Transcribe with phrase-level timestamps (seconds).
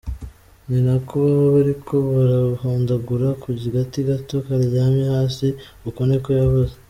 [0.67, 5.47] Ni nako baba bariko barahondagura ku gati gato karyamye hasi,”
[5.89, 6.73] uko ni ko yavuze.